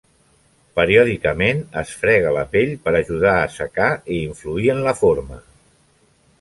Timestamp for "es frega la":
1.83-2.47